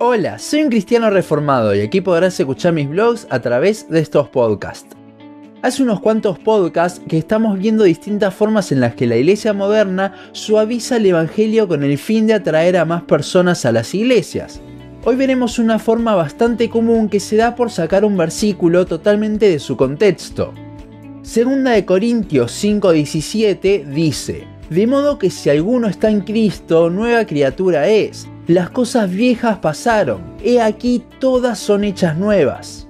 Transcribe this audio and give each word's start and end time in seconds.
Hola, 0.00 0.40
soy 0.40 0.64
un 0.64 0.70
cristiano 0.70 1.08
reformado 1.08 1.72
y 1.72 1.80
aquí 1.80 2.00
podrás 2.00 2.38
escuchar 2.40 2.72
mis 2.72 2.88
blogs 2.88 3.28
a 3.30 3.38
través 3.38 3.88
de 3.88 4.00
estos 4.00 4.28
podcasts. 4.28 4.88
Hace 5.62 5.84
unos 5.84 6.00
cuantos 6.00 6.36
podcasts 6.36 7.00
que 7.08 7.16
estamos 7.16 7.56
viendo 7.60 7.84
distintas 7.84 8.34
formas 8.34 8.72
en 8.72 8.80
las 8.80 8.96
que 8.96 9.06
la 9.06 9.16
iglesia 9.16 9.52
moderna 9.52 10.12
suaviza 10.32 10.96
el 10.96 11.06
evangelio 11.06 11.68
con 11.68 11.84
el 11.84 11.96
fin 11.96 12.26
de 12.26 12.34
atraer 12.34 12.76
a 12.76 12.84
más 12.84 13.04
personas 13.04 13.64
a 13.66 13.70
las 13.70 13.94
iglesias. 13.94 14.60
Hoy 15.04 15.14
veremos 15.14 15.60
una 15.60 15.78
forma 15.78 16.16
bastante 16.16 16.68
común 16.68 17.08
que 17.08 17.20
se 17.20 17.36
da 17.36 17.54
por 17.54 17.70
sacar 17.70 18.04
un 18.04 18.16
versículo 18.16 18.86
totalmente 18.86 19.48
de 19.48 19.60
su 19.60 19.76
contexto. 19.76 20.52
Segunda 21.22 21.70
de 21.70 21.84
Corintios 21.84 22.50
5:17 22.52 23.84
dice, 23.84 24.48
De 24.70 24.88
modo 24.88 25.20
que 25.20 25.30
si 25.30 25.50
alguno 25.50 25.86
está 25.86 26.10
en 26.10 26.22
Cristo, 26.22 26.90
nueva 26.90 27.24
criatura 27.26 27.88
es. 27.88 28.26
Las 28.46 28.68
cosas 28.68 29.10
viejas 29.10 29.56
pasaron, 29.60 30.20
he 30.42 30.60
aquí 30.60 31.02
todas 31.18 31.58
son 31.58 31.82
hechas 31.82 32.18
nuevas. 32.18 32.86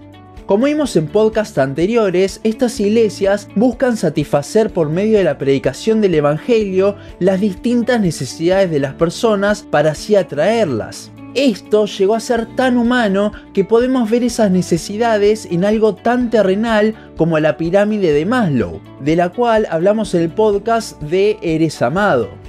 Como 0.47 0.67
vimos 0.67 0.97
en 0.97 1.07
podcasts 1.07 1.59
anteriores, 1.59 2.41
estas 2.43 2.81
iglesias 2.81 3.49
buscan 3.55 3.97
satisfacer 3.97 4.71
por 4.71 4.89
medio 4.89 5.17
de 5.19 5.23
la 5.23 5.39
predicación 5.39 6.01
del 6.01 6.17
Evangelio 6.17 6.97
las 7.21 7.41
distintas 7.41 8.01
necesidades 8.01 8.69
de 8.69 8.81
las 8.81 8.95
personas 8.95 9.63
para 9.63 9.93
así 9.93 10.17
atraerlas. 10.17 11.13
Esto 11.37 11.87
llegó 11.87 12.17
a 12.17 12.21
ser 12.21 12.47
tan 12.57 12.77
humano 12.77 13.31
que 13.53 13.65
podemos 13.65 14.11
ver 14.11 14.25
esas 14.25 14.51
necesidades 14.51 15.47
en 15.49 15.65
algo 15.65 15.95
tan 15.95 16.31
terrenal 16.31 16.97
como 17.17 17.39
la 17.39 17.57
pirámide 17.57 18.13
de 18.13 18.27
Maslow, 18.27 18.81
de 18.99 19.15
la 19.15 19.29
cual 19.29 19.69
hablamos 19.71 20.15
en 20.15 20.23
el 20.23 20.31
podcast 20.31 21.01
de 21.01 21.39
Eres 21.43 21.81
Amado. 21.81 22.44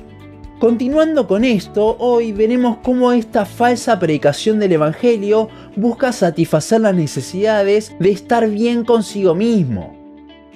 Continuando 0.59 1.27
con 1.27 1.43
esto, 1.43 1.97
hoy 1.99 2.31
veremos 2.31 2.77
cómo 2.81 3.11
esta 3.11 3.43
falsa 3.43 3.99
predicación 3.99 4.57
del 4.57 4.71
Evangelio 4.71 5.49
busca 5.75 6.13
satisfacer 6.13 6.79
las 6.79 6.95
necesidades 6.95 7.91
de 7.99 8.11
estar 8.11 8.49
bien 8.49 8.85
consigo 8.85 9.35
mismo. 9.35 9.93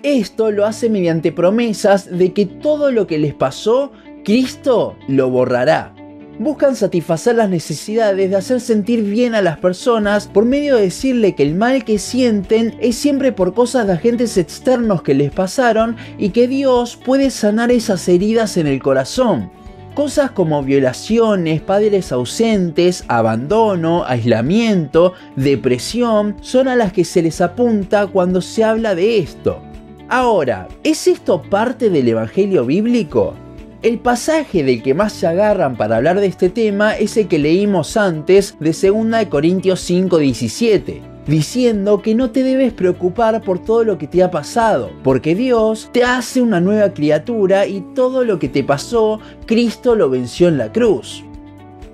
Esto 0.02 0.52
lo 0.52 0.66
hace 0.66 0.90
mediante 0.90 1.34
promesas 1.34 2.18
de 2.18 2.32
que 2.32 2.46
todo 2.46 2.94
lo 2.94 3.08
que 3.08 3.18
les 3.18 3.34
pasó, 3.34 3.92
Cristo 4.24 4.96
lo 5.10 5.30
borrará. 5.30 5.94
Buscan 6.40 6.78
satisfacer 6.78 7.36
las 7.36 7.50
necesidades 7.50 8.30
de 8.30 8.36
hacer 8.38 8.62
sentir 8.62 9.04
bien 9.04 9.36
a 9.36 9.42
las 9.42 9.58
personas 9.58 10.28
por 10.28 10.46
medio 10.46 10.78
de 10.78 10.84
decirle 10.84 11.36
que 11.36 11.44
el 11.44 11.56
mal 11.56 11.84
que 11.84 12.00
sienten 12.00 12.78
es 12.80 12.96
siempre 12.96 13.34
por 13.34 13.54
cosas 13.54 13.86
de 13.86 13.94
agentes 13.94 14.38
externos 14.38 15.02
que 15.02 15.14
les 15.14 15.32
pasaron 15.32 15.98
y 16.18 16.30
que 16.30 16.48
Dios 16.48 16.96
puede 16.96 17.32
sanar 17.32 17.70
esas 17.70 18.08
heridas 18.08 18.56
en 18.56 18.68
el 18.68 18.82
corazón. 18.82 19.59
Cosas 20.00 20.32
como 20.32 20.64
violaciones, 20.64 21.60
padres 21.60 22.14
ausentes, 22.14 23.04
abandono, 23.10 24.06
aislamiento, 24.06 25.12
depresión, 25.36 26.38
son 26.40 26.70
a 26.70 26.78
las 26.78 26.94
que 26.94 27.04
se 27.04 27.22
les 27.22 27.42
apunta 27.42 28.08
cuando 28.08 28.40
se 28.40 28.64
habla 28.64 28.96
de 28.96 29.18
esto. 29.18 29.62
Ahora, 30.08 30.70
¿es 30.86 31.06
esto 31.10 31.42
parte 31.42 31.90
del 31.90 32.08
Evangelio 32.08 32.66
bíblico? 32.66 33.34
El 33.82 34.00
pasaje 34.00 34.64
del 34.64 34.82
que 34.82 34.94
más 34.94 35.12
se 35.12 35.28
agarran 35.28 35.76
para 35.76 35.98
hablar 35.98 36.22
de 36.22 36.28
este 36.28 36.48
tema 36.48 36.96
es 36.96 37.18
el 37.18 37.28
que 37.28 37.38
leímos 37.38 37.98
antes 37.98 38.56
de 38.62 38.72
2 38.72 39.26
Corintios 39.26 39.82
5:17 39.82 41.09
diciendo 41.28 42.02
que 42.02 42.16
no 42.16 42.32
te 42.32 42.44
debes 42.44 42.74
preocupar 42.74 43.42
por 43.42 43.60
todo 43.60 43.84
lo 43.84 43.98
que 43.98 44.08
te 44.08 44.24
ha 44.24 44.32
pasado, 44.32 44.92
porque 45.04 45.36
Dios 45.36 45.90
te 45.92 46.04
hace 46.04 46.42
una 46.42 46.60
nueva 46.60 46.94
criatura 46.94 47.68
y 47.68 47.82
todo 47.94 48.24
lo 48.24 48.40
que 48.40 48.50
te 48.50 48.64
pasó, 48.64 49.20
Cristo 49.46 49.96
lo 49.96 50.10
venció 50.10 50.48
en 50.48 50.58
la 50.58 50.72
cruz. 50.72 51.24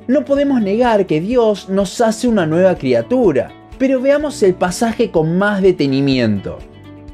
No 0.07 0.23
podemos 0.23 0.61
negar 0.61 1.05
que 1.07 1.19
Dios 1.19 1.67
nos 1.69 1.99
hace 1.99 2.27
una 2.27 2.45
nueva 2.45 2.75
criatura, 2.75 3.51
pero 3.77 3.99
veamos 3.99 4.41
el 4.43 4.53
pasaje 4.53 5.11
con 5.11 5.37
más 5.37 5.61
detenimiento. 5.61 6.59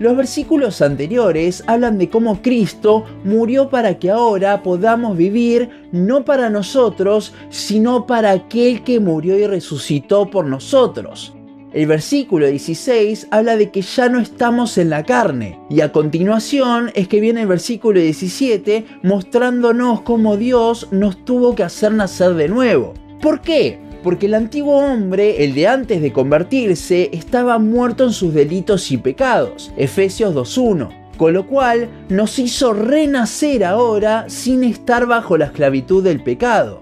Los 0.01 0.17
versículos 0.17 0.81
anteriores 0.81 1.63
hablan 1.67 2.00
de 2.00 2.09
cómo 2.09 2.41
Cristo 2.41 3.05
murió 3.23 3.69
para 3.69 4.00
que 4.00 4.09
ahora 4.09 4.63
podamos 4.63 5.16
vivir 5.16 5.69
no 5.91 6.25
para 6.25 6.50
nosotros, 6.50 7.33
sino 7.50 8.07
para 8.07 8.31
aquel 8.31 8.83
que 8.83 9.00
murió 9.00 9.38
y 9.38 9.45
resucitó 9.45 10.29
por 10.29 10.45
nosotros. 10.45 11.35
El 11.73 11.87
versículo 11.87 12.47
16 12.47 13.27
habla 13.31 13.55
de 13.55 13.71
que 13.71 13.81
ya 13.81 14.09
no 14.09 14.19
estamos 14.19 14.77
en 14.77 14.89
la 14.89 15.03
carne. 15.03 15.57
Y 15.69 15.79
a 15.79 15.93
continuación 15.93 16.91
es 16.95 17.07
que 17.07 17.21
viene 17.21 17.43
el 17.43 17.47
versículo 17.47 18.01
17 18.01 18.85
mostrándonos 19.03 20.01
cómo 20.01 20.35
Dios 20.35 20.89
nos 20.91 21.23
tuvo 21.23 21.55
que 21.55 21.63
hacer 21.63 21.93
nacer 21.93 22.33
de 22.33 22.49
nuevo. 22.49 22.93
¿Por 23.21 23.39
qué? 23.39 23.79
Porque 24.03 24.25
el 24.25 24.33
antiguo 24.33 24.79
hombre, 24.79 25.45
el 25.45 25.53
de 25.53 25.67
antes 25.67 26.01
de 26.01 26.11
convertirse, 26.11 27.09
estaba 27.13 27.57
muerto 27.57 28.03
en 28.03 28.11
sus 28.11 28.33
delitos 28.33 28.91
y 28.91 28.97
pecados. 28.97 29.71
Efesios 29.77 30.35
2.1 30.35 31.01
con 31.17 31.33
lo 31.33 31.45
cual 31.45 31.88
nos 32.09 32.39
hizo 32.39 32.73
renacer 32.73 33.63
ahora 33.63 34.25
sin 34.27 34.63
estar 34.63 35.05
bajo 35.05 35.38
la 35.38 35.45
esclavitud 35.45 36.03
del 36.03 36.23
pecado. 36.23 36.81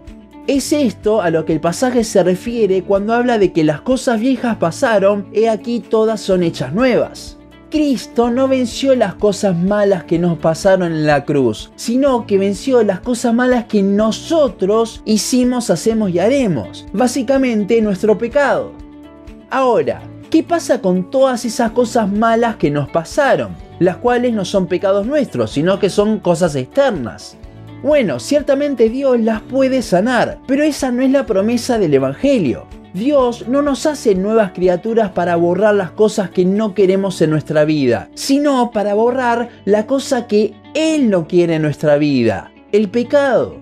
Es 0.49 0.73
esto 0.73 1.21
a 1.21 1.29
lo 1.29 1.45
que 1.45 1.53
el 1.53 1.59
pasaje 1.59 2.03
se 2.03 2.23
refiere 2.23 2.81
cuando 2.81 3.13
habla 3.13 3.37
de 3.37 3.53
que 3.53 3.63
las 3.63 3.81
cosas 3.81 4.19
viejas 4.19 4.57
pasaron, 4.57 5.27
he 5.31 5.47
aquí 5.47 5.79
todas 5.79 6.21
son 6.21 6.41
hechas 6.41 6.73
nuevas. 6.73 7.37
Cristo 7.69 8.31
no 8.31 8.47
venció 8.47 8.95
las 8.95 9.13
cosas 9.13 9.55
malas 9.55 10.05
que 10.05 10.17
nos 10.17 10.39
pasaron 10.39 10.91
en 10.91 11.05
la 11.05 11.23
cruz, 11.23 11.71
sino 11.75 12.25
que 12.25 12.39
venció 12.39 12.81
las 12.81 12.99
cosas 12.99 13.31
malas 13.31 13.65
que 13.65 13.83
nosotros 13.83 15.03
hicimos, 15.05 15.69
hacemos 15.69 16.09
y 16.09 16.17
haremos. 16.17 16.87
Básicamente 16.93 17.79
nuestro 17.83 18.17
pecado. 18.17 18.71
Ahora, 19.51 20.01
¿qué 20.31 20.41
pasa 20.41 20.81
con 20.81 21.11
todas 21.11 21.45
esas 21.45 21.73
cosas 21.73 22.11
malas 22.11 22.55
que 22.55 22.71
nos 22.71 22.89
pasaron? 22.89 23.55
Las 23.77 23.97
cuales 23.97 24.33
no 24.33 24.45
son 24.45 24.65
pecados 24.65 25.05
nuestros, 25.05 25.51
sino 25.51 25.77
que 25.77 25.91
son 25.91 26.17
cosas 26.17 26.55
externas. 26.55 27.37
Bueno, 27.81 28.19
ciertamente 28.19 28.89
Dios 28.89 29.21
las 29.21 29.41
puede 29.41 29.81
sanar, 29.81 30.39
pero 30.47 30.63
esa 30.63 30.91
no 30.91 31.01
es 31.01 31.11
la 31.11 31.25
promesa 31.25 31.79
del 31.79 31.93
Evangelio. 31.93 32.67
Dios 32.93 33.47
no 33.47 33.61
nos 33.61 33.85
hace 33.85 34.15
nuevas 34.15 34.51
criaturas 34.51 35.11
para 35.11 35.37
borrar 35.37 35.75
las 35.75 35.91
cosas 35.91 36.29
que 36.31 36.43
no 36.43 36.73
queremos 36.73 37.21
en 37.21 37.29
nuestra 37.29 37.63
vida, 37.63 38.09
sino 38.15 38.71
para 38.71 38.95
borrar 38.95 39.47
la 39.63 39.85
cosa 39.85 40.27
que 40.27 40.55
Él 40.73 41.09
no 41.09 41.25
quiere 41.25 41.55
en 41.55 41.61
nuestra 41.61 41.97
vida, 41.97 42.51
el 42.73 42.89
pecado. 42.89 43.55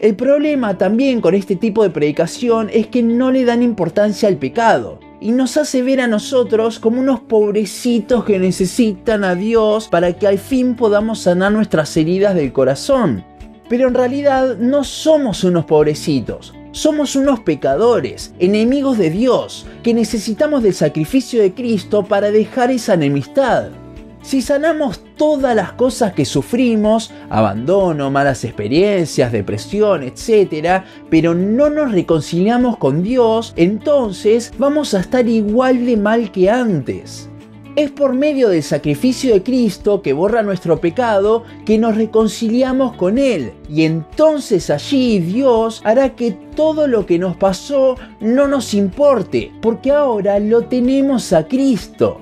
El 0.00 0.16
problema 0.16 0.78
también 0.78 1.20
con 1.20 1.34
este 1.34 1.54
tipo 1.54 1.82
de 1.82 1.90
predicación 1.90 2.70
es 2.72 2.86
que 2.86 3.02
no 3.02 3.30
le 3.30 3.44
dan 3.44 3.62
importancia 3.62 4.28
al 4.28 4.36
pecado 4.36 4.98
y 5.20 5.30
nos 5.30 5.56
hace 5.56 5.82
ver 5.82 6.00
a 6.00 6.08
nosotros 6.08 6.80
como 6.80 7.00
unos 7.00 7.20
pobrecitos 7.20 8.24
que 8.24 8.38
necesitan 8.38 9.22
a 9.24 9.34
Dios 9.34 9.88
para 9.88 10.14
que 10.14 10.26
al 10.26 10.38
fin 10.38 10.74
podamos 10.74 11.20
sanar 11.20 11.52
nuestras 11.52 11.96
heridas 11.96 12.34
del 12.34 12.52
corazón. 12.52 13.24
Pero 13.72 13.88
en 13.88 13.94
realidad 13.94 14.58
no 14.58 14.84
somos 14.84 15.44
unos 15.44 15.64
pobrecitos, 15.64 16.52
somos 16.72 17.16
unos 17.16 17.40
pecadores, 17.40 18.34
enemigos 18.38 18.98
de 18.98 19.08
Dios, 19.08 19.66
que 19.82 19.94
necesitamos 19.94 20.62
del 20.62 20.74
sacrificio 20.74 21.40
de 21.40 21.54
Cristo 21.54 22.04
para 22.04 22.30
dejar 22.30 22.70
esa 22.70 22.92
enemistad. 22.92 23.70
Si 24.20 24.42
sanamos 24.42 25.00
todas 25.16 25.56
las 25.56 25.72
cosas 25.72 26.12
que 26.12 26.26
sufrimos, 26.26 27.14
abandono, 27.30 28.10
malas 28.10 28.44
experiencias, 28.44 29.32
depresión, 29.32 30.02
etc., 30.02 30.82
pero 31.08 31.32
no 31.32 31.70
nos 31.70 31.92
reconciliamos 31.92 32.76
con 32.76 33.02
Dios, 33.02 33.54
entonces 33.56 34.52
vamos 34.58 34.92
a 34.92 35.00
estar 35.00 35.26
igual 35.26 35.86
de 35.86 35.96
mal 35.96 36.30
que 36.30 36.50
antes. 36.50 37.30
Es 37.74 37.90
por 37.90 38.12
medio 38.12 38.50
del 38.50 38.62
sacrificio 38.62 39.32
de 39.32 39.42
Cristo 39.42 40.02
que 40.02 40.12
borra 40.12 40.42
nuestro 40.42 40.78
pecado 40.78 41.44
que 41.64 41.78
nos 41.78 41.96
reconciliamos 41.96 42.96
con 42.96 43.16
Él. 43.16 43.54
Y 43.66 43.84
entonces 43.84 44.68
allí 44.68 45.20
Dios 45.20 45.80
hará 45.82 46.14
que 46.14 46.32
todo 46.54 46.86
lo 46.86 47.06
que 47.06 47.18
nos 47.18 47.34
pasó 47.34 47.96
no 48.20 48.46
nos 48.46 48.74
importe, 48.74 49.52
porque 49.62 49.90
ahora 49.90 50.38
lo 50.38 50.66
tenemos 50.66 51.32
a 51.32 51.48
Cristo. 51.48 52.18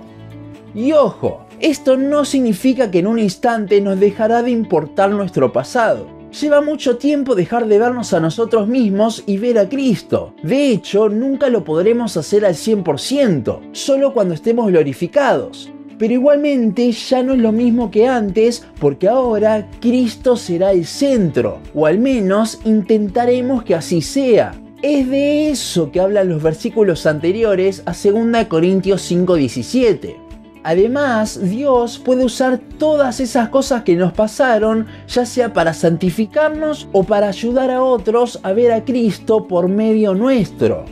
Y 0.73 0.93
ojo, 0.93 1.47
esto 1.59 1.97
no 1.97 2.25
significa 2.25 2.93
que 2.93 3.01
en 3.01 3.09
un 3.09 3.19
instante 3.19 3.81
nos 3.81 3.99
dejará 3.99 4.45
de 4.45 4.53
importar 4.53 5.11
nuestro 5.11 5.53
pasado. 5.53 6.20
Lleva 6.39 6.61
mucho 6.61 6.97
tiempo 6.97 7.35
dejar 7.35 7.67
de 7.67 7.79
vernos 7.79 8.13
a 8.13 8.21
nosotros 8.21 8.69
mismos 8.69 9.25
y 9.27 9.39
ver 9.39 9.59
a 9.59 9.69
Cristo. 9.69 10.33
De 10.45 10.69
hecho, 10.71 11.09
nunca 11.09 11.49
lo 11.49 11.65
podremos 11.65 12.17
hacer 12.17 12.45
al 12.45 12.55
100%, 12.55 13.61
solo 13.73 14.15
cuando 14.15 14.35
estemos 14.35 14.69
glorificados. 14.69 15.73
Pero 15.99 16.15
igualmente 16.15 16.93
ya 16.93 17.25
no 17.25 17.35
es 17.35 17.41
lo 17.41 17.51
mismo 17.51 17.91
que 17.91 18.07
antes 18.07 18.65
porque 18.79 19.09
ahora 19.09 19.69
Cristo 19.81 20.37
será 20.37 20.71
el 20.71 20.87
centro, 20.87 21.59
o 21.75 21.85
al 21.87 21.99
menos 21.99 22.61
intentaremos 22.65 23.65
que 23.65 23.75
así 23.75 24.01
sea. 24.01 24.53
Es 24.83 25.11
de 25.11 25.51
eso 25.51 25.91
que 25.91 26.01
hablan 26.01 26.29
los 26.29 26.43
versículos 26.43 27.07
anteriores 27.07 27.83
a 27.87 27.93
2 27.93 28.47
Corintios 28.47 29.03
5:17. 29.03 30.30
Además, 30.63 31.41
Dios 31.43 31.99
puede 31.99 32.25
usar 32.25 32.59
todas 32.79 33.21
esas 33.21 33.49
cosas 33.49 33.83
que 33.83 33.97
nos 33.97 34.13
pasaron, 34.13 34.87
ya 35.09 35.25
sea 35.25 35.53
para 35.53 35.73
santificarnos 35.73 36.89
o 36.93 37.05
para 37.05 37.29
ayudar 37.29 37.71
a 37.71 37.83
otros 37.83 38.39
a 38.43 38.53
ver 38.53 38.73
a 38.73 38.85
Cristo 38.85 39.49
por 39.49 39.69
medio 39.69 40.15
nuestro. 40.15 40.85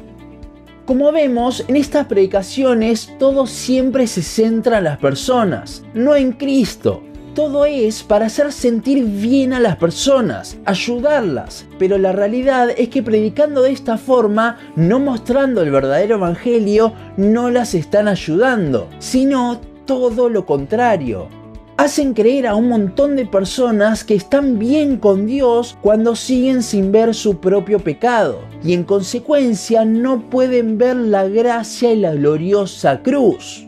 Como 0.86 1.12
vemos, 1.12 1.64
en 1.68 1.76
estas 1.76 2.06
predicaciones 2.06 3.12
todo 3.18 3.46
siempre 3.46 4.06
se 4.06 4.22
centra 4.22 4.78
en 4.78 4.84
las 4.84 4.96
personas, 4.96 5.84
no 5.92 6.16
en 6.16 6.32
Cristo. 6.32 7.02
Todo 7.38 7.66
es 7.66 8.02
para 8.02 8.26
hacer 8.26 8.50
sentir 8.50 9.04
bien 9.04 9.52
a 9.52 9.60
las 9.60 9.76
personas, 9.76 10.58
ayudarlas. 10.64 11.66
Pero 11.78 11.96
la 11.96 12.10
realidad 12.10 12.68
es 12.76 12.88
que 12.88 13.00
predicando 13.00 13.62
de 13.62 13.70
esta 13.70 13.96
forma, 13.96 14.58
no 14.74 14.98
mostrando 14.98 15.62
el 15.62 15.70
verdadero 15.70 16.16
evangelio, 16.16 16.94
no 17.16 17.48
las 17.48 17.74
están 17.74 18.08
ayudando, 18.08 18.88
sino 18.98 19.60
todo 19.86 20.28
lo 20.28 20.46
contrario 20.46 21.28
hacen 21.76 22.12
creer 22.12 22.48
a 22.48 22.56
un 22.56 22.68
montón 22.68 23.14
de 23.14 23.24
personas 23.24 24.02
que 24.02 24.16
están 24.16 24.58
bien 24.58 24.96
con 24.96 25.26
Dios 25.26 25.78
cuando 25.80 26.16
siguen 26.16 26.64
sin 26.64 26.90
ver 26.90 27.14
su 27.14 27.38
propio 27.38 27.78
pecado 27.78 28.40
y 28.64 28.72
en 28.72 28.82
consecuencia 28.82 29.84
no 29.84 30.28
pueden 30.28 30.76
ver 30.76 30.96
la 30.96 31.28
gracia 31.28 31.92
y 31.92 32.00
la 32.00 32.14
gloriosa 32.14 33.00
cruz. 33.00 33.67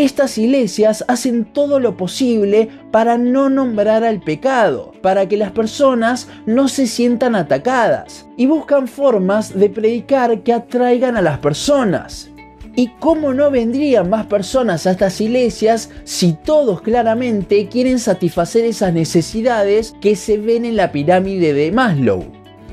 Estas 0.00 0.38
iglesias 0.38 1.04
hacen 1.08 1.44
todo 1.44 1.78
lo 1.78 1.98
posible 1.98 2.70
para 2.90 3.18
no 3.18 3.50
nombrar 3.50 4.02
al 4.02 4.22
pecado, 4.22 4.94
para 5.02 5.28
que 5.28 5.36
las 5.36 5.50
personas 5.50 6.26
no 6.46 6.68
se 6.68 6.86
sientan 6.86 7.34
atacadas 7.34 8.26
y 8.38 8.46
buscan 8.46 8.88
formas 8.88 9.52
de 9.58 9.68
predicar 9.68 10.42
que 10.42 10.54
atraigan 10.54 11.18
a 11.18 11.20
las 11.20 11.38
personas, 11.40 12.30
¿Y 12.76 12.86
cómo 12.98 13.34
no 13.34 13.50
vendrían 13.50 14.08
más 14.08 14.24
personas 14.26 14.86
a 14.86 14.92
estas 14.92 15.20
iglesias 15.20 15.90
si 16.04 16.32
todos 16.32 16.80
claramente 16.80 17.68
quieren 17.68 17.98
satisfacer 17.98 18.64
esas 18.64 18.94
necesidades 18.94 19.94
que 20.00 20.16
se 20.16 20.38
ven 20.38 20.64
en 20.64 20.76
la 20.76 20.92
pirámide 20.92 21.52
de 21.52 21.72
Maslow? 21.72 22.24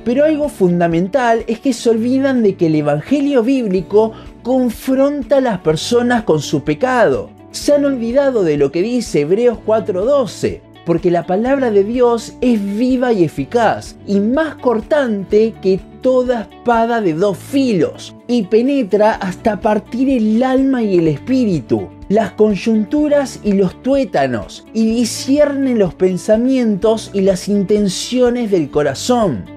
Pero 0.08 0.24
algo 0.24 0.48
fundamental 0.48 1.44
es 1.48 1.60
que 1.60 1.74
se 1.74 1.90
olvidan 1.90 2.42
de 2.42 2.56
que 2.56 2.68
el 2.68 2.76
Evangelio 2.76 3.44
bíblico 3.44 4.14
confronta 4.48 5.40
a 5.40 5.42
las 5.42 5.60
personas 5.60 6.24
con 6.24 6.40
su 6.40 6.64
pecado. 6.64 7.30
Se 7.52 7.74
han 7.74 7.84
olvidado 7.84 8.46
de 8.46 8.56
lo 8.56 8.72
que 8.72 8.82
dice 8.82 9.20
Hebreos 9.20 9.58
4:12, 9.66 10.62
porque 10.86 11.12
la 11.12 11.26
palabra 11.26 11.70
de 11.70 11.84
Dios 11.84 12.32
es 12.40 12.64
viva 12.78 13.12
y 13.12 13.26
eficaz 13.26 13.98
y 14.08 14.22
más 14.22 14.56
cortante 14.56 15.54
que 15.62 15.82
toda 16.02 16.44
espada 16.50 17.02
de 17.02 17.14
dos 17.14 17.38
filos 17.38 18.16
y 18.26 18.44
penetra 18.44 19.16
hasta 19.16 19.60
partir 19.60 20.10
el 20.10 20.42
alma 20.42 20.82
y 20.82 20.98
el 20.98 21.10
espíritu, 21.10 21.90
las 22.08 22.32
coyunturas 22.32 23.42
y 23.44 23.52
los 23.52 23.84
tuétanos 23.84 24.66
y 24.74 24.86
discierne 24.86 25.76
los 25.76 25.94
pensamientos 25.94 27.12
y 27.12 27.20
las 27.20 27.50
intenciones 27.50 28.50
del 28.50 28.70
corazón. 28.72 29.57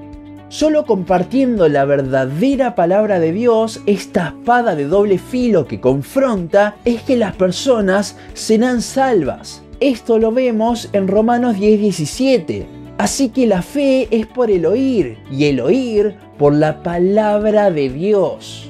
Solo 0.51 0.85
compartiendo 0.85 1.69
la 1.69 1.85
verdadera 1.85 2.75
palabra 2.75 3.21
de 3.21 3.33
Dios, 3.33 3.81
esta 3.87 4.35
espada 4.37 4.75
de 4.75 4.85
doble 4.85 5.19
filo 5.19 5.69
que 5.69 5.81
confronta, 5.81 6.75
es 6.85 7.03
que 7.03 7.17
las 7.17 7.37
personas 7.37 8.17
serán 8.35 8.83
salvas. 8.83 9.63
Esto 9.79 10.19
lo 10.19 10.33
vemos 10.33 10.89
en 10.93 11.07
Romanos 11.07 11.57
10:17. 11.57 12.67
Así 12.99 13.29
que 13.29 13.47
la 13.47 13.63
fe 13.63 14.09
es 14.11 14.27
por 14.27 14.51
el 14.51 14.67
oír 14.67 15.19
y 15.31 15.45
el 15.45 15.61
oír 15.61 16.17
por 16.37 16.53
la 16.53 16.83
palabra 16.83 17.71
de 17.71 17.89
Dios. 17.89 18.70